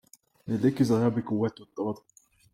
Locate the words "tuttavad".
1.59-1.97